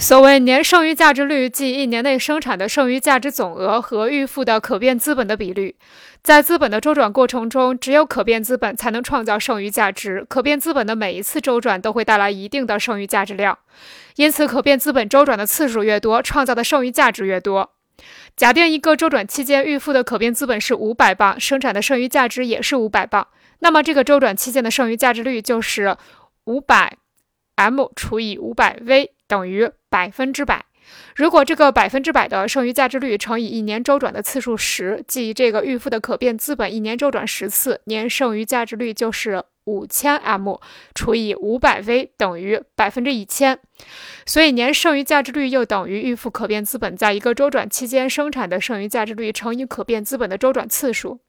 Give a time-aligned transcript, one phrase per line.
[0.00, 5.76] 所谓年剩余价值率，即一年内生产的剩余价值总额和预付的可变资本的比率。
[6.22, 10.24] 在资本的周转过程中，只有可变资本才能创造剩余价值。
[10.26, 13.58] 可变资本的每一次周转都会带来一定的剩余价值量，
[14.16, 17.74] 因此可变资本周转的次数越多，创造的剩余价值越多。
[18.34, 23.28] 假定一个周转期间预付的可变资本是五百磅，生产的剩余价值也是五百磅，
[23.58, 25.94] 那么这个周转期间的剩余价值率就是
[26.46, 26.96] 五百
[27.54, 29.12] m 除以五百 v。
[29.28, 30.64] 等于百分之百。
[31.14, 40.60] 如果这个百分之百的剩余价值率乘以一年周转的次数十，即这个预付的可变资本一年周转十次，年剩余价值率就是五千 m
[40.94, 43.58] 除以五百 v 等于百分之一千。
[44.26, 51.20] 所以年剩余价值率又等于预付可变资本在一个周转期间生产的剩余价值率乘以可变资本的周转次数。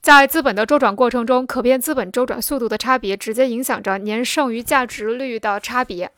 [0.00, 6.10] 在资本的周转过程中，可变资本周转速度的差别直接影响着年剩余价值率的差别。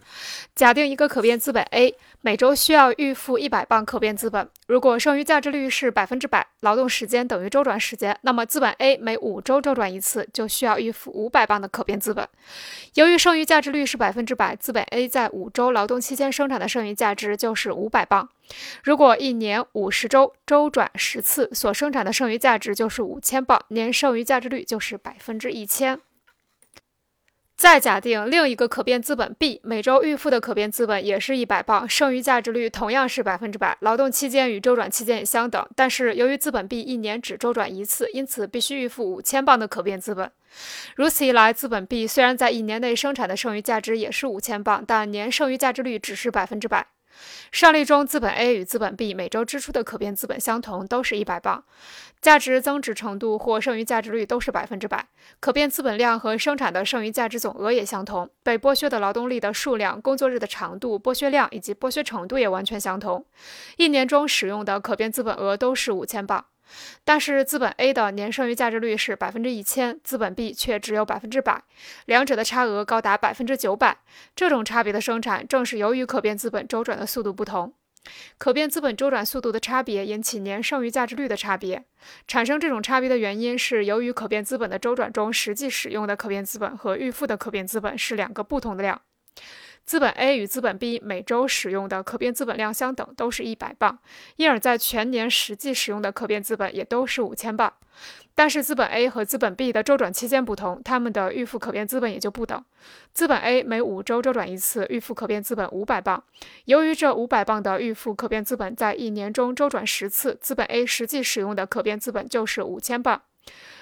[0.55, 12.27] 假定一个可变资本 A 每周需要预付一百磅可变资本，如果剩余价值率是百分之百，劳动时间等于周转时间，那么资本 A 每五周周转一次，就需要预付五百磅的可变资本。
[12.95, 18.29] 由于剩余价值率是百分之百，资本 A 在五周劳动期间生产的剩余价值就是五百磅。
[18.83, 26.01] 如果一年五十周周转十次，所生产的剩余价值就是五千磅，年剩余价值率就是百分之一千。
[27.57, 35.69] 再假定另一个可变资本 B 每周预付的可变资本也是一百磅，剩余价值率同样是百分之百，劳动期间与周转期间也相等。
[35.75, 40.31] 但是由于资本 B 一年只周转一次，因此必须预付五千磅的可变资本。
[40.95, 46.87] 如此一来，资本 B 虽然在一年内生产的剩余价值也是五千磅，但年剩余价值率只是百分之百。
[47.51, 51.65] 上例中，资本 A 与资本 B 每周支出的可变资本相同，都是一百磅，
[52.21, 55.07] 价值增值程度或剩余价值率都是百分之百，
[55.41, 63.25] 可变资本量和生产的剩余价值总额也相同，被剥削的劳动力的数量、工作日的长度、剥削量以及剥削程度也完全相同，
[63.77, 66.45] 一年中使用的可变资本额都是五千磅。
[67.05, 71.63] 但是资本 A 的年剩余价值率是百分之一千，资本 B 却只有百分之百，
[72.07, 73.99] 两者的差额高达百分之九百。
[74.35, 77.73] 这种差别的生产，正是由于可变资本周转的速度不同。
[78.39, 81.85] 可变资本周转速度的差别引起年剩余价值率的差别。
[82.27, 89.03] 产生这种差别的原因是由于可变资本的周转中实际使用的可变资本和预付的可变资本是两个不同的量。
[89.89, 93.99] 资本 A 与资本 B 每周使用的可变资本量相等，都是一百磅，
[94.37, 97.73] 因而，在全年实际使用的可变资本也都是五千磅。
[98.35, 102.63] 但是，资本 A 和资本 B 的周转期间不同，他们的预付可变资本也就不等。
[103.15, 106.23] 资本 A 每五周周转一次，预付可变资本五百磅。
[106.67, 113.23] 由于这五百磅的预付可变资本在一年中周转十次，资本 A 实际使用的可变资本就是五千磅。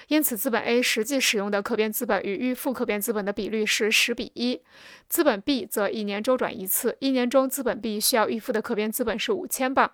[0.07, 4.61] 因此，资本 A 实际使用的可变资本与预付可变资本的比率是十比一。
[5.09, 9.91] 资本 B 则一年周转一次，一年中资本 B 需要预付的可变资本是五千磅，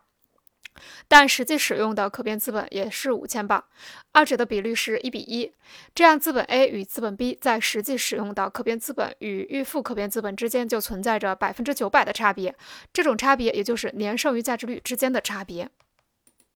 [1.08, 3.64] 但实际使用的可变资本也是五千磅，
[4.12, 5.52] 二者的比率是一比一。
[5.96, 12.56] 这样，资本 A 与资本 B 在实际使用的可变资本与预付可变资本之间就存在着百分之九百的差别。
[12.94, 15.70] 这种差别也就是年剩余价值率之间的差别。